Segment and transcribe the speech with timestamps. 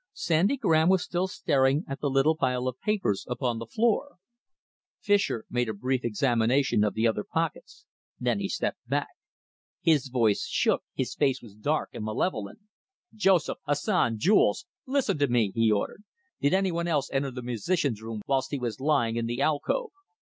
[0.13, 4.15] Sandy Graham was still staring at the little pile of papers upon the floor.
[4.99, 7.85] Fischer made a brief examination of the other pockets.
[8.19, 9.09] Then he stepped back.
[9.79, 12.61] His voice shook, his face was dark and malevolent.
[13.13, 16.03] "Joseph, Hassan, Jules listen to me!" he ordered.
[16.41, 19.91] "Did any one else enter the musicians' room whilst he was lying in the alcove?"